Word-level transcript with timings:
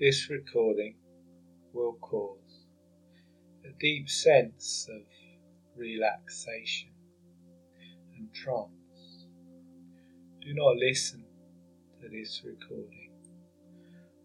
this 0.00 0.30
recording 0.30 0.94
will 1.74 1.92
cause 2.00 2.64
a 3.66 3.68
deep 3.78 4.08
sense 4.08 4.88
of 4.90 5.02
relaxation 5.76 6.88
and 8.16 8.32
trance. 8.32 9.26
Do 10.40 10.54
not 10.54 10.76
listen 10.76 11.22
to 12.00 12.08
this 12.08 12.40
recording 12.46 13.10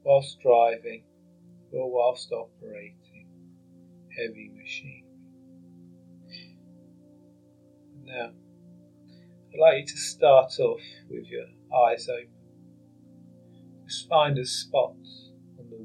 whilst 0.06 0.40
driving 0.40 1.04
or 1.74 1.92
whilst 1.92 2.32
operating 2.32 3.28
heavy 4.18 4.52
machinery. 4.56 5.04
Now, 8.06 8.30
I'd 9.54 9.60
like 9.60 9.80
you 9.80 9.86
to 9.88 9.98
start 9.98 10.58
off 10.58 10.80
with 11.10 11.26
your 11.26 11.48
eyes 11.86 12.08
open. 12.08 12.30
Just 13.86 14.08
find 14.08 14.38
a 14.38 14.46
spot 14.46 14.96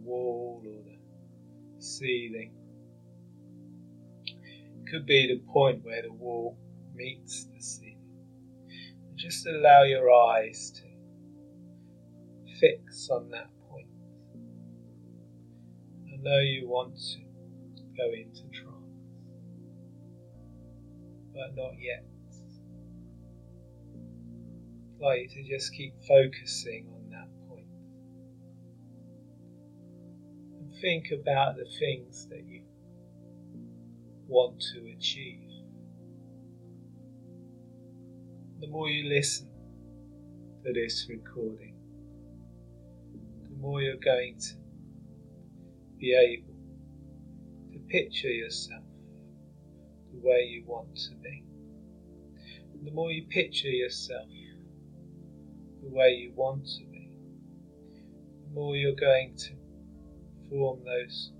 wall 0.04 0.62
or 0.66 0.82
the 0.84 1.82
ceiling. 1.82 2.52
It 4.26 4.90
could 4.90 5.06
be 5.06 5.26
the 5.28 5.40
point 5.52 5.84
where 5.84 6.02
the 6.02 6.12
wall 6.12 6.58
meets 6.94 7.44
the 7.44 7.60
ceiling. 7.60 7.98
And 9.08 9.16
just 9.16 9.46
allow 9.46 9.82
your 9.82 10.10
eyes 10.10 10.72
to 10.72 10.82
fix 12.60 13.08
on 13.10 13.30
that 13.30 13.50
point. 13.70 13.86
I 16.12 16.16
know 16.20 16.40
you 16.40 16.68
want 16.68 16.96
to 16.96 17.82
go 17.96 18.12
into 18.12 18.42
trance, 18.52 18.76
but 21.32 21.54
not 21.56 21.72
yet. 21.80 22.04
I'd 24.94 25.00
like 25.00 25.34
you 25.34 25.42
to 25.42 25.48
just 25.48 25.72
keep 25.72 25.94
focusing 26.06 26.88
on 26.92 26.99
think 30.80 31.10
about 31.10 31.56
the 31.56 31.66
things 31.78 32.26
that 32.28 32.44
you 32.46 32.62
want 34.26 34.60
to 34.72 34.92
achieve. 34.96 35.50
The 38.60 38.68
more 38.68 38.88
you 38.88 39.08
listen 39.08 39.48
to 40.64 40.72
this 40.72 41.06
recording, 41.08 41.74
the 43.48 43.56
more 43.56 43.82
you're 43.82 43.96
going 43.96 44.38
to 44.38 44.54
be 45.98 46.14
able 46.14 46.54
to 47.72 47.78
picture 47.88 48.28
yourself 48.28 48.84
the 50.12 50.20
way 50.26 50.42
you 50.44 50.64
want 50.66 50.94
to 50.96 51.14
be. 51.22 51.44
And 52.72 52.86
the 52.86 52.92
more 52.92 53.10
you 53.10 53.24
picture 53.24 53.68
yourself 53.68 54.28
the 55.82 55.88
way 55.88 56.10
you 56.10 56.32
want 56.34 56.64
to 56.64 56.84
be, 56.90 57.10
the 58.46 58.54
more 58.54 58.76
you're 58.76 58.94
going 58.94 59.34
to 59.36 59.59
form 60.50 60.80
those 60.84 61.30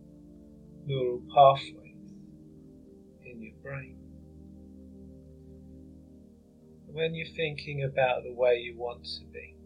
neural 0.87 1.21
pathways 1.35 2.15
in 3.25 3.43
your 3.43 3.55
brain. 3.63 3.97
When 6.87 7.15
you're 7.15 7.35
thinking 7.37 7.85
about 7.85 8.23
the 8.23 8.33
way 8.33 8.57
you 8.57 8.77
want 8.79 9.05
to 9.05 9.25
be, 9.33 9.57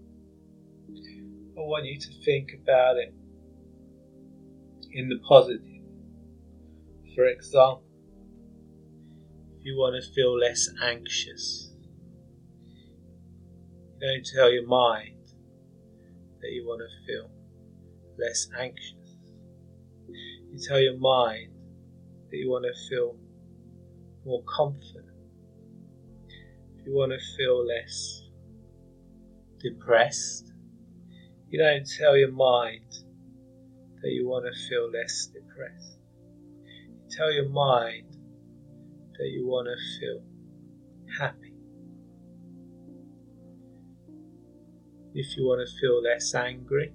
I 1.57 1.61
want 1.61 1.85
you 1.85 1.99
to 1.99 2.09
think 2.25 2.53
about 2.63 2.97
it 2.97 3.15
in 4.93 5.09
the 5.09 5.19
positive. 5.27 5.61
For 7.15 7.27
example, 7.27 7.85
if 9.59 9.65
you 9.65 9.77
want 9.77 10.03
to 10.03 10.13
feel 10.13 10.39
less 10.39 10.69
anxious, 10.83 11.71
don't 14.01 14.27
tell 14.35 14.51
your 14.51 14.67
mind 14.67 15.17
that 16.41 16.51
you 16.51 16.67
want 16.67 16.83
to 16.83 17.07
feel 17.07 17.31
less 18.19 18.49
anxious. 18.59 19.04
You 20.53 20.59
tell 20.59 20.81
your 20.81 20.99
mind 20.99 21.53
that 22.31 22.37
you 22.37 22.51
want 22.51 22.65
to 22.65 22.89
feel 22.89 23.17
more 24.25 24.43
confident. 24.47 25.07
If 26.79 26.87
you 26.87 26.95
want 26.95 27.13
to 27.13 27.37
feel 27.37 27.67
less 27.67 28.23
depressed, 29.59 30.53
you 31.49 31.59
don't 31.59 31.87
tell 31.99 32.17
your 32.17 32.33
mind 32.33 32.91
that 34.03 34.11
you 34.11 34.29
want 34.29 34.45
to 34.45 34.69
feel 34.69 34.91
less 34.91 35.27
depressed. 35.27 35.99
You 36.67 37.17
tell 37.17 37.33
your 37.33 37.49
mind 37.49 38.17
that 39.19 39.29
you 39.29 39.47
want 39.47 39.69
to 39.69 40.01
feel 40.01 40.23
happy. 41.19 41.55
If 45.15 45.37
you 45.37 45.47
want 45.47 45.67
to 45.67 45.81
feel 45.81 46.03
less 46.03 46.35
angry, 46.35 46.93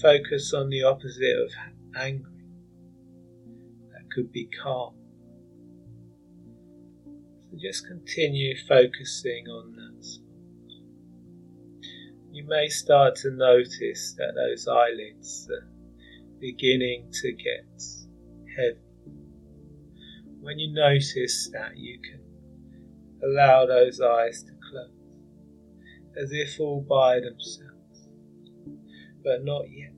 focus 0.00 0.52
on 0.54 0.68
the 0.70 0.82
opposite 0.82 1.36
of 1.44 1.50
angry. 1.96 2.30
That 3.92 4.10
could 4.14 4.32
be 4.32 4.48
calm. 4.62 4.94
So 7.50 7.58
just 7.60 7.86
continue 7.86 8.56
focusing 8.68 9.46
on 9.48 9.76
that. 9.76 10.18
You 12.32 12.44
may 12.46 12.68
start 12.68 13.16
to 13.16 13.30
notice 13.30 14.14
that 14.16 14.34
those 14.34 14.66
eyelids 14.66 15.48
are 15.50 15.68
beginning 16.40 17.10
to 17.12 17.32
get 17.32 17.82
heavy. 18.56 18.78
When 20.40 20.58
you 20.58 20.72
notice 20.72 21.50
that, 21.52 21.76
you 21.76 22.00
can 22.00 22.20
allow 23.22 23.66
those 23.66 24.00
eyes 24.00 24.42
to 24.44 24.52
close 24.70 24.90
as 26.16 26.30
if 26.32 26.60
all 26.60 26.80
by 26.82 27.20
themselves, 27.20 27.71
but 29.24 29.44
not 29.44 29.70
yet. 29.70 29.92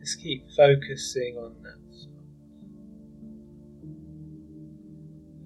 Just 0.00 0.20
keep 0.20 0.48
focusing 0.56 1.36
on 1.36 1.54
that 1.62 1.94
spot 1.94 2.24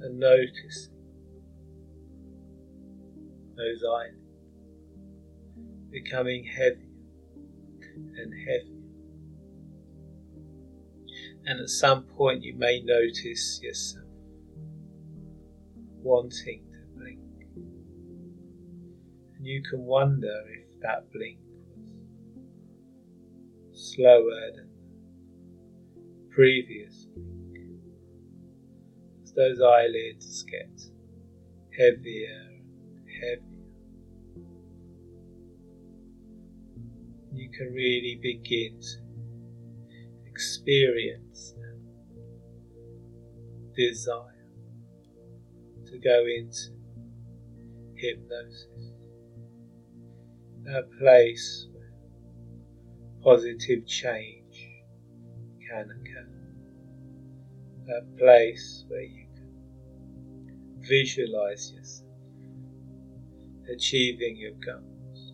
and 0.03 0.19
noticing 0.19 0.93
those 3.57 3.83
eyelids 3.85 4.17
becoming 5.91 6.45
heavier 6.45 6.89
and 8.17 8.33
heavier. 8.33 8.83
And 11.45 11.61
at 11.61 11.69
some 11.69 12.05
point, 12.05 12.43
you 12.43 12.55
may 12.55 12.81
notice 12.81 13.61
yourself 13.63 14.07
wanting. 16.03 16.72
And 19.43 19.49
you 19.49 19.61
can 19.69 19.81
wonder 19.81 20.45
if 20.51 20.81
that 20.83 21.11
blink 21.11 21.41
was 23.69 23.93
slower 23.93 24.53
than 24.55 24.69
the 25.97 26.33
previous 26.33 27.09
blink. 27.17 27.59
As 29.25 29.33
those 29.33 29.61
eyelids 29.61 30.45
get 30.45 30.71
heavier 31.77 32.51
and 32.53 33.09
heavier. 33.21 33.43
You 37.35 37.51
can 37.51 37.73
really 37.73 38.21
begin 38.23 38.79
to 38.81 40.31
experience 40.31 41.57
desire 43.75 44.47
to 45.87 45.99
go 45.99 46.27
into 46.27 46.71
hypnosis, 47.97 48.93
a 50.69 50.83
place 50.99 51.67
where 51.73 51.93
positive 53.23 53.87
change 53.87 54.69
can 55.69 55.91
occur, 55.91 56.29
a 57.99 58.19
place 58.19 58.85
where 58.89 59.03
you 59.03 59.27
can 59.35 60.81
visualize 60.81 61.73
yourself 61.73 62.09
achieving 63.73 64.37
your 64.37 64.53
goals, 64.65 65.33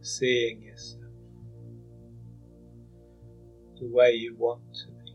seeing 0.00 0.62
yourself 0.62 1.02
the 3.80 3.88
way 3.88 4.12
you 4.12 4.34
want 4.36 4.62
to 4.74 4.86
be. 4.86 5.14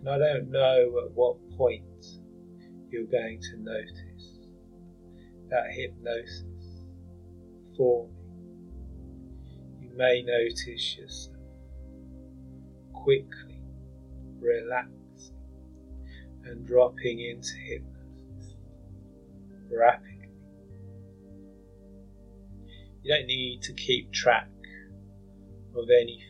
And 0.00 0.08
I 0.08 0.18
don't 0.18 0.50
know 0.50 1.02
at 1.04 1.12
what 1.12 1.36
point 1.56 1.82
you're 2.90 3.04
going 3.04 3.40
to 3.40 3.56
notice 3.58 4.05
that 5.50 5.70
hypnosis 5.70 6.44
forming. 7.76 8.12
You 9.80 9.90
may 9.96 10.22
notice 10.22 10.96
yourself 10.96 11.36
quickly 12.92 13.62
relaxing 14.38 15.34
and 16.44 16.66
dropping 16.66 17.20
into 17.20 17.54
hypnosis 17.56 18.54
rapidly. 19.70 20.30
You 23.02 23.14
don't 23.14 23.26
need 23.26 23.62
to 23.62 23.72
keep 23.72 24.12
track 24.12 24.48
of 25.76 25.88
anything 25.90 26.22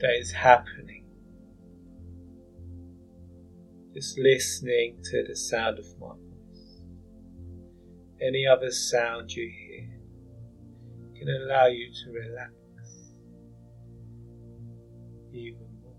that 0.00 0.14
is 0.18 0.30
happening 0.30 1.04
Just 3.94 4.18
listening 4.18 4.96
to 5.04 5.22
the 5.22 5.36
sound 5.36 5.78
of 5.78 5.86
my. 6.00 6.23
Any 8.20 8.46
other 8.46 8.70
sound 8.70 9.32
you 9.32 9.50
hear 9.50 9.88
can 11.18 11.28
allow 11.28 11.66
you 11.66 11.90
to 11.92 12.10
relax 12.12 12.52
even 15.32 15.66
more. 15.82 15.96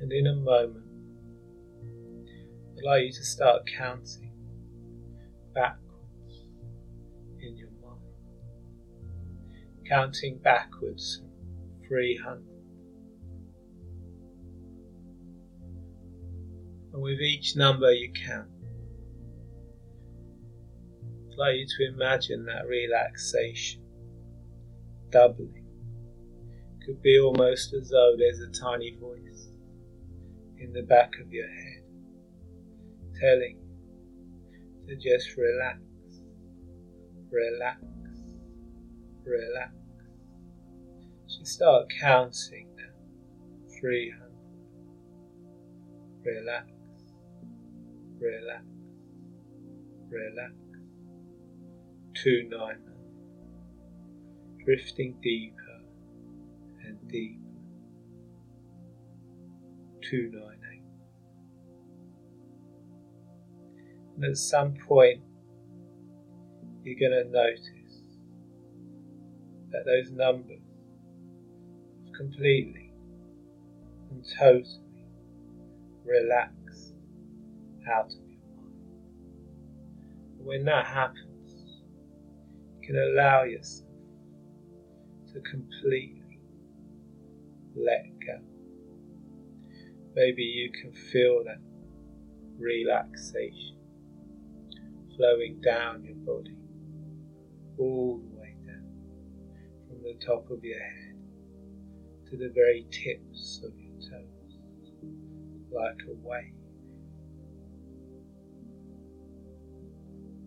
And 0.00 0.12
in 0.12 0.26
a 0.26 0.34
moment, 0.34 0.84
allow 2.82 2.96
you 2.96 3.12
to 3.12 3.24
start 3.24 3.62
counting 3.76 4.32
backwards 5.54 6.46
in 7.40 7.56
your 7.56 7.70
mind. 7.82 8.00
Counting 9.88 10.38
backwards 10.38 11.22
300. 11.86 12.47
And 16.98 17.04
with 17.04 17.20
each 17.20 17.54
number 17.54 17.92
you 17.92 18.10
count, 18.26 18.48
allow 21.32 21.50
you 21.50 21.64
to 21.64 21.94
imagine 21.94 22.44
that 22.46 22.66
relaxation 22.66 23.82
doubling. 25.08 25.64
Could 26.84 27.00
be 27.00 27.20
almost 27.20 27.72
as 27.72 27.90
though 27.90 28.16
there's 28.18 28.40
a 28.40 28.50
tiny 28.50 28.96
voice 29.00 29.52
in 30.58 30.72
the 30.72 30.82
back 30.82 31.12
of 31.24 31.32
your 31.32 31.46
head 31.46 31.84
telling 33.20 33.60
to 34.88 34.96
just 34.96 35.36
relax, 35.36 35.78
relax, 37.30 37.80
relax. 39.24 39.72
So 41.28 41.44
start 41.44 41.92
counting 42.00 42.66
now. 42.74 43.78
300. 43.78 44.28
Relax, 46.24 46.66
relax, 48.20 48.64
relax. 50.08 50.52
Two 52.14 52.48
299. 52.50 52.78
Drifting 54.64 55.16
deeper 55.22 55.80
and 56.84 56.98
deeper. 57.08 57.48
298. 60.10 60.82
And 64.16 64.24
at 64.24 64.36
some 64.36 64.74
point, 64.74 65.20
you're 66.82 66.98
going 66.98 67.24
to 67.24 67.30
notice 67.30 67.68
that 69.70 69.84
those 69.84 70.10
numbers 70.10 70.58
completely 72.16 72.90
and 74.10 74.24
totally 74.38 75.04
relax 76.04 76.57
out 77.90 78.06
of 78.06 78.28
your 78.28 78.40
mind. 78.56 78.74
When 80.38 80.64
that 80.64 80.86
happens, 80.86 81.82
you 82.80 82.86
can 82.86 82.96
allow 82.96 83.44
yourself 83.44 83.88
to 85.32 85.40
completely 85.40 86.40
let 87.76 88.04
go. 88.26 88.38
Maybe 90.14 90.42
you 90.42 90.70
can 90.72 90.92
feel 90.92 91.44
that 91.44 91.60
relaxation 92.58 93.76
flowing 95.16 95.60
down 95.60 96.04
your 96.04 96.16
body, 96.16 96.56
all 97.78 98.18
the 98.18 98.40
way 98.40 98.54
down 98.66 98.86
from 99.88 100.02
the 100.02 100.14
top 100.24 100.50
of 100.50 100.64
your 100.64 100.78
head 100.78 101.16
to 102.30 102.36
the 102.36 102.50
very 102.54 102.86
tips 102.90 103.60
of 103.64 103.72
your 103.78 103.94
toes, 104.00 104.58
like 105.70 106.00
a 106.08 106.14
wave. 106.22 106.57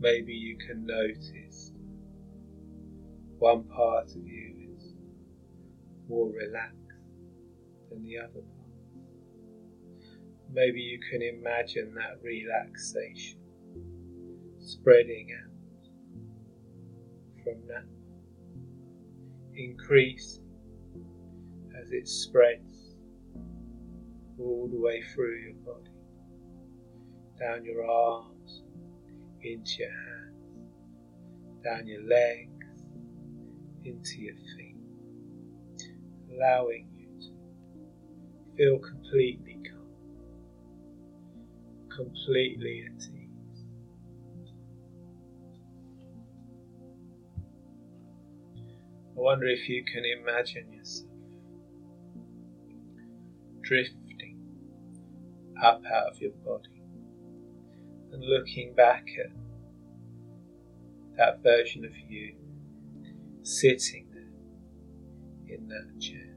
Maybe 0.02 0.34
you 0.34 0.58
can 0.58 0.84
notice 0.84 1.74
one 3.38 3.66
part 3.66 4.10
of 4.10 4.26
you 4.26 4.76
is 4.76 4.96
more 6.10 6.28
relaxed 6.32 6.76
than 7.92 8.02
the 8.02 8.18
other 8.18 8.42
part. 8.42 8.62
Maybe 10.52 10.82
you 10.82 11.00
can 11.12 11.22
imagine 11.22 11.94
that 11.94 12.18
relaxation 12.24 13.38
spreading 14.58 15.28
out 15.40 15.88
from 17.44 17.62
that 17.68 17.86
increase 19.56 20.40
as 21.80 21.92
it 21.92 22.08
spreads 22.08 22.96
all 24.40 24.68
the 24.68 24.80
way 24.80 25.04
through 25.14 25.38
your 25.44 25.54
body, 25.54 25.92
down 27.40 27.64
your 27.64 27.86
arms, 27.88 28.41
into 29.44 29.72
your 29.80 29.90
hands, 29.90 31.64
down 31.64 31.88
your 31.88 32.04
legs, 32.04 32.52
into 33.84 34.22
your 34.22 34.36
feet, 34.58 34.76
allowing 36.34 36.88
you 36.96 37.08
to 37.22 38.58
feel 38.58 38.80
completely 38.80 39.60
calm, 39.70 39.88
completely 41.96 42.86
at 42.88 43.02
ease. 43.04 43.66
I 49.18 49.20
wonder 49.20 49.48
if 49.48 49.68
you 49.70 49.84
can 49.84 50.04
imagine 50.06 50.72
yourself 50.74 51.08
drifting 53.62 54.38
up 55.62 55.82
out 55.86 56.12
of 56.12 56.20
your 56.20 56.32
body 56.44 56.81
and 58.12 58.24
looking 58.24 58.74
back 58.76 59.08
at 59.20 59.32
that 61.18 61.44
version 61.44 61.86
of 61.86 61.92
you 62.10 62.36
sitting 63.44 64.08
there 64.14 65.56
in 65.56 65.68
that 65.68 66.00
chair, 66.00 66.36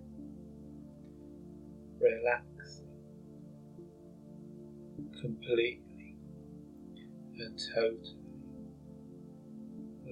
relaxing 2.01 2.89
completely 5.21 6.17
and 7.39 7.61
totally 7.75 8.17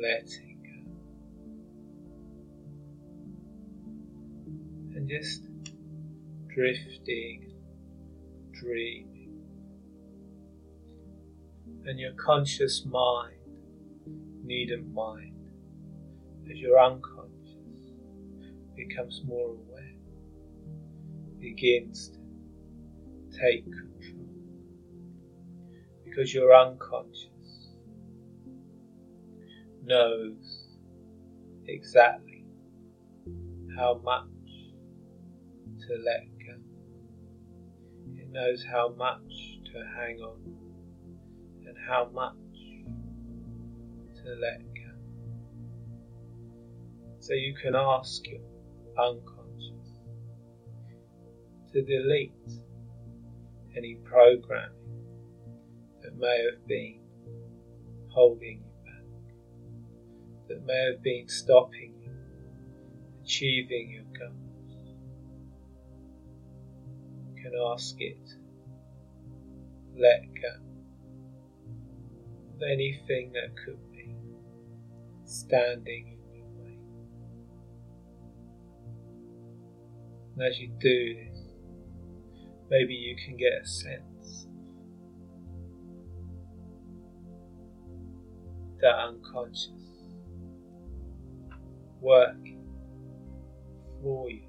letting 0.00 0.58
go 0.62 0.92
and 4.96 5.08
just 5.08 5.42
drifting, 6.48 7.52
dreaming. 8.52 9.11
And 11.84 11.98
your 11.98 12.12
conscious 12.12 12.84
mind 12.86 13.34
needn't 14.44 14.92
mind 14.92 15.34
as 16.50 16.58
your 16.58 16.78
unconscious 16.78 17.56
becomes 18.76 19.22
more 19.24 19.50
aware, 19.50 19.94
begins 21.40 22.10
to 22.10 23.38
take 23.38 23.64
control. 23.64 24.28
Because 26.04 26.32
your 26.32 26.54
unconscious 26.54 27.72
knows 29.82 30.68
exactly 31.66 32.44
how 33.76 34.00
much 34.04 34.28
to 35.80 35.96
let 36.04 36.26
go. 36.46 36.54
It 38.16 38.30
knows 38.30 38.64
how 38.70 38.94
much 38.96 39.58
to 39.72 39.84
hang 39.96 40.20
on 40.20 40.61
and 41.72 41.88
how 41.88 42.08
much 42.12 42.34
to 44.16 44.30
let 44.40 44.60
go. 44.74 44.92
So 47.18 47.34
you 47.34 47.54
can 47.54 47.74
ask 47.74 48.26
your 48.26 48.40
unconscious 48.98 50.00
to 51.72 51.82
delete 51.82 52.32
any 53.76 53.96
programming 54.04 54.68
that 56.02 56.16
may 56.18 56.44
have 56.50 56.66
been 56.66 57.00
holding 58.08 58.62
you 58.64 58.84
back, 58.84 60.48
that 60.48 60.66
may 60.66 60.90
have 60.92 61.02
been 61.02 61.28
stopping 61.28 61.94
you 62.02 62.12
achieving 63.22 63.90
your 63.90 64.28
goals. 64.28 64.94
You 67.34 67.42
can 67.42 67.52
ask 67.72 67.94
it 67.98 68.18
let 69.96 70.22
go 70.34 70.71
anything 72.64 73.32
that 73.32 73.54
could 73.64 73.78
be 73.90 74.14
standing 75.24 76.18
in 76.32 76.34
your 76.34 76.46
way. 76.62 76.78
And 80.36 80.46
as 80.46 80.58
you 80.58 80.68
do 80.78 81.14
this, 81.14 81.38
maybe 82.70 82.94
you 82.94 83.16
can 83.16 83.36
get 83.36 83.52
a 83.62 83.66
sense 83.66 84.46
that 88.80 88.94
unconscious 88.94 89.70
working 92.00 92.64
for 94.02 94.28
you 94.30 94.42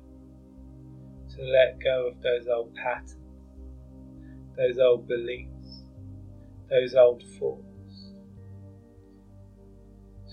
to 1.36 1.42
let 1.44 1.80
go 1.84 2.08
of 2.08 2.22
those 2.22 2.48
old 2.48 2.74
patterns, 2.76 3.16
those 4.58 4.80
old 4.80 5.08
beliefs, 5.08 5.84
those 6.70 6.96
old 6.96 7.24
thoughts, 7.40 7.73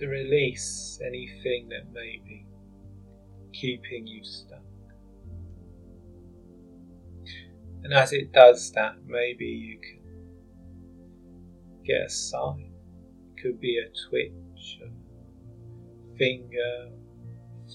to 0.01 0.09
release 0.09 0.99
anything 1.07 1.69
that 1.69 1.93
may 1.93 2.19
be 2.25 2.47
keeping 3.53 4.07
you 4.07 4.25
stuck. 4.25 4.63
And 7.83 7.93
as 7.93 8.15
it 8.15 8.33
does 8.33 8.73
that, 8.73 8.95
maybe 9.07 9.45
you 9.45 9.79
can 9.79 10.01
get 11.85 12.07
a 12.07 12.09
sign. 12.09 12.73
It 13.37 13.43
could 13.43 13.61
be 13.61 13.79
a 13.79 13.91
twitch, 14.09 14.81
a 14.83 16.17
finger, 16.17 16.89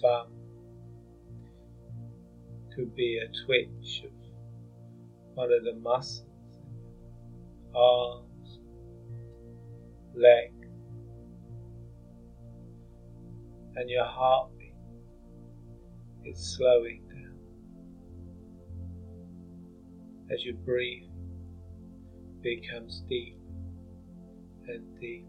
thumb. 0.01 0.31
It 1.43 2.75
could 2.75 2.95
be 2.95 3.19
a 3.19 3.27
twitch 3.45 4.03
of 4.03 4.11
one 5.35 5.51
of 5.51 5.63
the 5.63 5.75
muscles, 5.79 6.25
arms, 7.75 8.59
leg, 10.15 10.54
and 13.75 13.89
your 13.89 14.05
heartbeat 14.05 14.73
is 16.23 16.55
slowing 16.57 17.01
down. 17.09 17.15
as 20.31 20.43
your 20.43 20.55
breathing 20.55 21.11
becomes 22.41 23.03
deep 23.07 23.37
and 24.67 24.99
deep, 24.99 25.27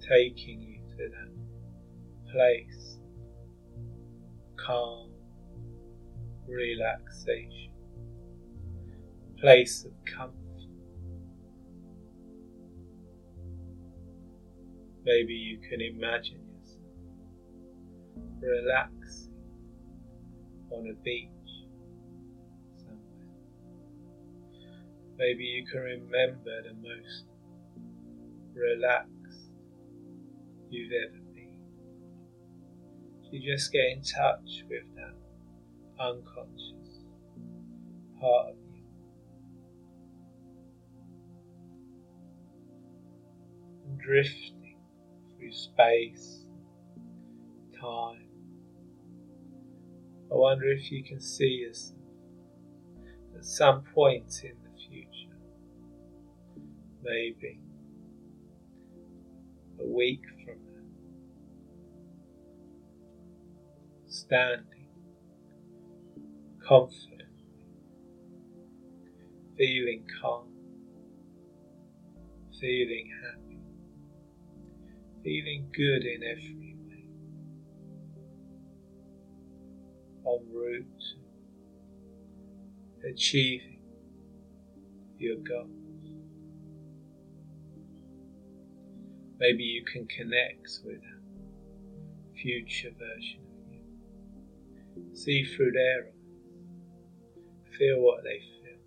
taking 0.00 0.60
you 0.60 0.80
to 0.90 1.08
that 1.08 2.32
place 2.32 2.98
calm, 4.56 5.10
relaxation, 6.46 7.72
place 9.38 9.84
of 9.84 9.92
comfort. 10.04 10.36
Maybe 15.04 15.32
you 15.32 15.58
can 15.68 15.80
imagine 15.80 16.41
relaxing 18.40 19.32
on 20.70 20.88
a 20.88 20.94
beach 21.02 21.28
Maybe 25.22 25.44
you 25.44 25.64
can 25.64 25.80
remember 25.80 26.62
the 26.62 26.74
most 26.74 27.26
relaxed 28.54 29.52
you've 30.68 30.90
ever 30.90 31.22
been. 31.32 31.60
You 33.30 33.54
just 33.54 33.70
get 33.70 33.84
in 33.92 34.02
touch 34.02 34.64
with 34.68 34.82
that 34.96 35.14
unconscious 36.00 37.04
part 38.20 38.48
of 38.48 38.56
you. 38.74 38.82
Drifting 43.98 44.76
through 45.38 45.52
space, 45.52 46.46
time. 47.82 48.28
I 50.30 50.34
wonder 50.34 50.70
if 50.70 50.90
you 50.90 51.02
can 51.04 51.20
see 51.20 51.64
yourself 51.66 51.98
at 53.36 53.44
some 53.44 53.82
point 53.94 54.44
in 54.44 54.56
the 54.62 54.78
future. 54.78 55.36
maybe 57.02 57.58
a 59.80 59.86
week 59.86 60.22
from 60.44 60.54
now, 60.64 60.82
standing 64.06 64.88
confidently, 66.66 67.66
feeling 69.58 70.04
calm, 70.20 70.46
feeling 72.60 73.10
happy, 73.24 73.58
feeling 75.24 75.68
good 75.72 76.04
in 76.04 76.22
every 76.22 76.71
en 80.26 80.40
route 80.52 81.04
achieving 83.04 83.80
your 85.18 85.36
goals. 85.36 85.68
Maybe 89.38 89.64
you 89.64 89.84
can 89.84 90.06
connect 90.06 90.80
with 90.84 90.98
a 90.98 92.38
future 92.40 92.90
version 92.98 93.40
of 93.40 93.72
you. 93.72 95.16
See 95.16 95.44
through 95.44 95.72
their 95.72 96.04
eyes. 96.04 96.12
Feel 97.76 98.00
what 98.00 98.22
they 98.22 98.38
feel. 98.38 98.78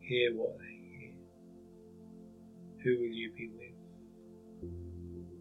Hear 0.00 0.34
what 0.34 0.58
they 0.58 0.78
hear. 0.98 1.12
Who 2.84 3.00
will 3.00 3.14
you 3.14 3.30
be 3.36 3.48
with? 3.56 4.70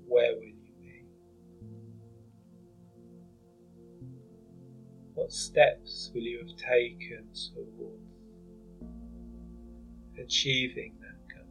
Where 0.08 0.36
will 0.36 0.44
What 5.28 5.34
steps 5.34 6.10
will 6.16 6.22
you 6.22 6.38
have 6.38 6.56
taken 6.56 7.28
towards 7.54 8.00
achieving 10.18 10.94
that 11.02 11.36
goal? 11.36 11.46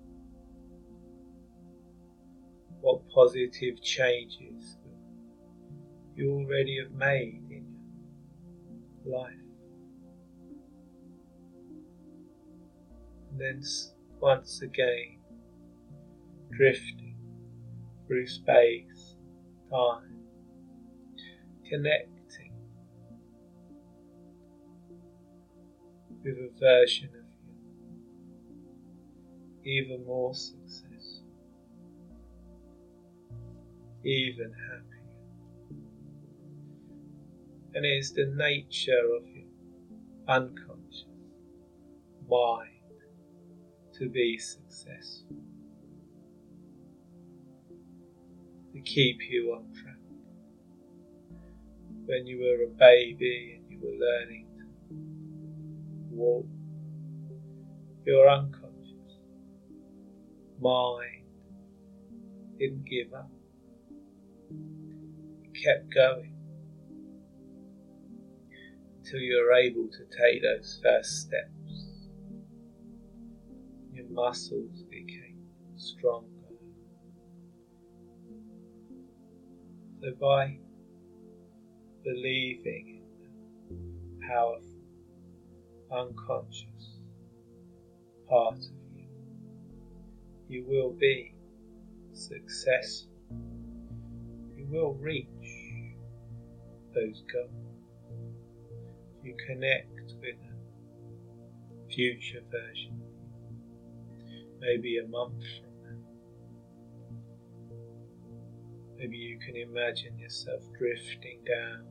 what 2.81 3.07
positive 3.11 3.83
changes 3.83 4.79
you 6.15 6.33
already 6.33 6.79
have 6.83 6.93
made 6.93 7.43
in 7.51 7.67
your 9.05 9.19
life. 9.19 9.35
And 13.31 13.39
then 13.39 13.63
once 14.21 14.63
again, 14.63 15.19
drifting 16.51 17.19
through 18.07 18.27
space, 18.27 19.17
time, 19.71 20.23
connecting 21.69 22.16
with 26.27 26.37
a 26.37 26.51
version 26.61 27.09
of 27.09 27.25
you 29.65 29.81
even 29.81 30.05
more 30.05 30.35
successful 30.35 31.27
even 34.07 34.53
happier. 34.53 35.03
And 37.75 37.85
it 37.85 37.89
is 37.89 38.13
the 38.13 38.27
nature 38.37 38.93
of 39.17 39.27
your 39.29 39.45
unconscious 40.29 41.07
mind 42.29 42.71
to 43.99 44.09
be 44.09 44.39
successful, 44.39 45.37
to 48.73 48.81
keep 48.83 49.19
you 49.29 49.55
on 49.57 49.73
track. 49.75 49.97
When 52.07 52.27
you 52.27 52.39
were 52.39 52.65
a 52.65 52.69
baby 52.69 53.59
and 53.59 53.71
you 53.71 53.81
were 53.83 53.99
learning 53.99 54.46
to 56.17 56.23
walk, 56.23 56.47
your 58.05 58.29
unconscious 58.29 58.67
mind 60.61 61.25
didn't 62.59 62.85
give 62.85 63.13
up 63.13 63.31
it 64.51 65.65
kept 65.65 65.93
going 65.95 66.33
until 68.99 69.21
you 69.21 69.45
were 69.45 69.55
able 69.55 69.89
to 69.89 70.05
take 70.17 70.43
those 70.43 70.81
first 70.83 71.23
steps. 71.23 71.99
Your 73.93 74.09
muscles 74.11 74.83
became 74.91 75.47
stronger. 75.77 76.31
So 80.01 80.13
by 80.21 80.59
believing 82.05 83.03
in 83.71 84.21
the 84.21 84.27
powerful, 84.27 84.76
unconscious 85.91 86.99
part 88.29 88.55
of 88.57 88.97
you, 88.97 89.09
you 90.49 90.65
will 90.67 90.93
be 90.93 91.35
successful 92.13 93.11
You 94.57 94.67
will 94.71 94.95
reach 94.95 95.27
those 96.95 97.23
goals. 97.33 97.51
You 99.23 99.37
connect 99.47 100.15
with 100.21 100.37
a 100.37 101.93
future 101.93 102.43
version, 102.51 103.01
maybe 104.61 104.99
a 104.99 105.07
month 105.07 105.43
from 105.59 105.83
now. 105.83 105.99
Maybe 108.99 109.17
you 109.17 109.39
can 109.39 109.57
imagine 109.57 110.19
yourself 110.19 110.63
drifting 110.79 111.41
down 111.45 111.87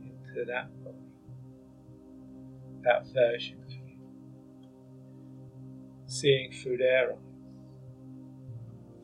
into 0.00 0.44
that 0.46 0.70
that 2.84 3.06
version 3.12 3.62
of 3.62 3.70
you, 3.72 3.96
seeing 6.06 6.52
through 6.52 6.78
their 6.78 7.12
eyes, 7.12 7.18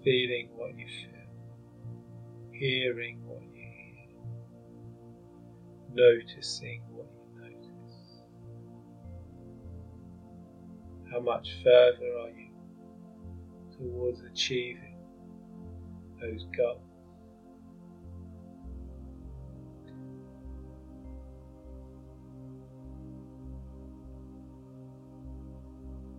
feeling 0.03 0.49
what 0.57 0.77
you 0.79 0.87
feel 0.87 1.11
hearing 2.61 3.19
what 3.25 3.41
you 3.41 3.49
hear, 3.55 4.19
noticing 5.95 6.83
what 6.91 7.07
you 7.15 7.41
notice. 7.41 8.23
How 11.11 11.21
much 11.21 11.49
further 11.65 12.19
are 12.21 12.29
you 12.29 12.51
towards 13.79 14.21
achieving 14.21 14.99
those 16.21 16.45
goals? 16.55 16.90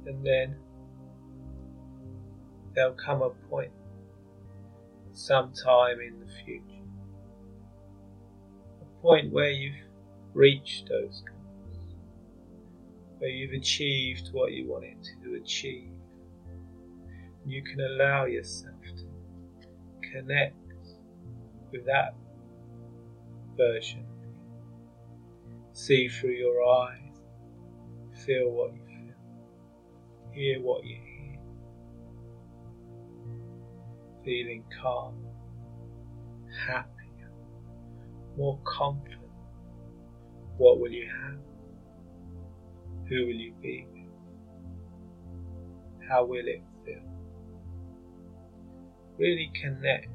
And 0.05 0.25
then 0.25 0.55
there'll 2.73 2.93
come 2.93 3.21
a 3.21 3.29
point 3.49 3.71
sometime 5.11 5.99
in 5.99 6.19
the 6.19 6.31
future. 6.43 6.65
A 8.81 9.01
point 9.01 9.31
where 9.31 9.51
you've 9.51 9.75
reached 10.33 10.89
those 10.89 11.23
goals, 11.27 11.95
where 13.19 13.29
you've 13.29 13.53
achieved 13.53 14.29
what 14.31 14.51
you 14.51 14.69
wanted 14.69 14.97
to 15.23 15.35
achieve. 15.35 15.91
You 17.45 17.63
can 17.63 17.81
allow 17.81 18.25
yourself 18.25 18.81
to 18.97 20.09
connect 20.11 20.55
with 21.71 21.85
that 21.85 22.15
version. 23.57 24.05
See 25.73 26.07
through 26.07 26.31
your 26.31 26.63
eyes, 26.63 27.21
feel 28.25 28.51
what 28.51 28.73
you 28.73 28.80
hear 30.33 30.61
what 30.61 30.83
you 30.83 30.95
hear 30.95 31.21
feeling 34.23 34.63
calm, 34.81 35.15
happier, 36.67 37.31
more 38.37 38.59
confident. 38.63 39.19
What 40.57 40.79
will 40.79 40.91
you 40.91 41.09
have? 41.09 41.39
Who 43.09 43.25
will 43.25 43.33
you 43.33 43.53
be 43.61 43.87
with? 43.91 44.01
How 46.07 46.25
will 46.25 46.47
it 46.47 46.61
feel? 46.85 47.01
Really 49.17 49.51
connect 49.59 50.07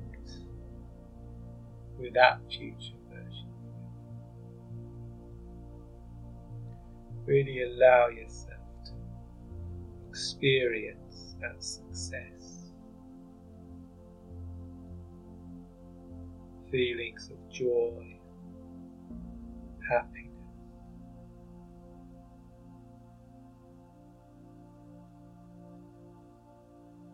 with 1.98 2.14
that 2.14 2.40
future 2.48 2.96
version. 3.10 3.48
Really 7.24 7.62
allow 7.62 8.08
yourself 8.08 8.45
experience 10.16 11.36
that 11.42 11.62
success. 11.62 12.72
feelings 16.70 17.30
of 17.30 17.48
joy, 17.48 18.18
happiness. 19.88 20.32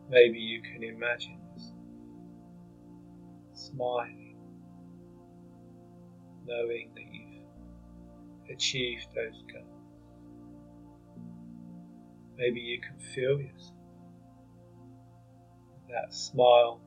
Maybe 0.09 0.39
you 0.39 0.63
can 0.63 0.83
imagine 0.83 1.39
smiling, 3.53 4.37
knowing 6.47 6.91
that 6.95 7.05
you've 7.13 8.57
achieved 8.57 9.09
those 9.15 9.43
goals. 9.53 9.82
Maybe 12.37 12.61
you 12.61 12.81
can 12.81 12.99
feel 12.99 13.41
yourself, 13.41 13.77
that 15.89 16.13
smile 16.13 16.81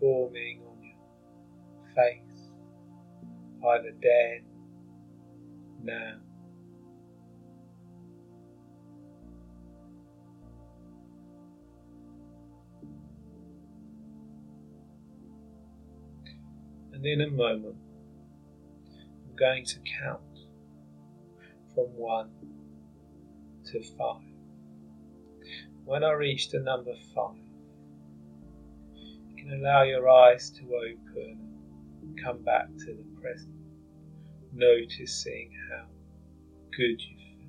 forming 0.00 0.62
on 0.62 0.82
your 0.82 1.94
face, 1.94 2.52
either 3.66 3.92
then, 4.00 4.44
now. 5.82 6.14
And 16.92 17.04
in 17.04 17.20
a 17.20 17.30
moment, 17.30 17.76
I'm 19.28 19.36
going 19.36 19.64
to 19.64 19.78
count 20.00 20.22
from 21.74 21.86
one 21.96 22.30
to 23.66 23.82
five. 23.96 24.37
When 25.84 26.04
I 26.04 26.12
reach 26.12 26.50
the 26.50 26.60
number 26.60 26.92
five, 27.14 27.36
you 28.94 29.36
can 29.36 29.52
allow 29.54 29.82
your 29.82 30.08
eyes 30.08 30.50
to 30.50 30.64
open 30.74 31.38
and 32.02 32.22
come 32.22 32.42
back 32.44 32.68
to 32.68 32.86
the 32.86 33.20
present, 33.20 33.54
noticing 34.52 35.52
how 35.70 35.86
good 36.76 37.00
you 37.00 37.16
feel. 37.16 37.48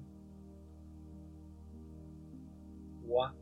One, 3.04 3.34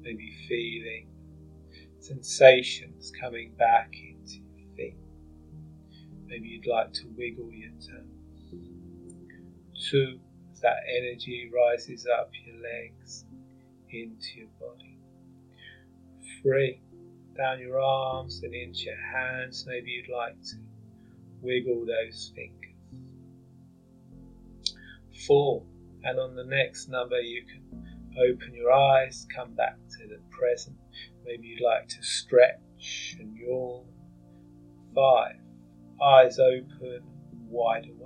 maybe 0.00 0.32
feeling 0.48 1.08
sensations 2.00 3.12
coming 3.20 3.52
back 3.58 3.92
into 3.94 4.40
your 4.56 4.76
feet. 4.76 4.96
Maybe 6.26 6.48
you'd 6.48 6.66
like 6.66 6.92
to 6.94 7.06
wiggle 7.16 7.50
your 7.52 7.72
toes. 7.72 8.18
Two, 9.90 10.20
that 10.62 10.78
energy 10.88 11.50
rises 11.54 12.06
up 12.06 12.30
your 12.44 12.56
legs 12.62 13.24
into 13.90 14.38
your 14.38 14.48
body. 14.60 14.98
Three, 16.42 16.80
down 17.36 17.60
your 17.60 17.80
arms 17.80 18.42
and 18.42 18.54
into 18.54 18.80
your 18.84 18.96
hands. 18.96 19.64
Maybe 19.66 19.90
you'd 19.90 20.14
like 20.14 20.40
to 20.42 20.56
wiggle 21.40 21.86
those 21.86 22.32
fingers. 22.34 22.54
Four, 25.26 25.62
and 26.04 26.18
on 26.18 26.36
the 26.36 26.44
next 26.44 26.88
number, 26.88 27.20
you 27.20 27.44
can 27.44 27.62
open 28.18 28.54
your 28.54 28.72
eyes, 28.72 29.26
come 29.34 29.54
back 29.54 29.76
to 29.98 30.06
the 30.08 30.20
present. 30.30 30.76
Maybe 31.24 31.48
you'd 31.48 31.64
like 31.64 31.88
to 31.88 32.02
stretch 32.02 33.16
and 33.18 33.36
yawn. 33.36 33.84
Five, 34.94 35.36
eyes 36.02 36.38
open, 36.38 37.02
wide 37.48 37.84
awake. 37.84 37.97